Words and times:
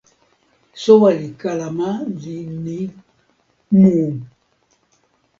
soweli 0.81 1.27
kalama 1.41 1.89
li 2.21 2.37
ni: 2.63 2.79
mu! 3.79 3.99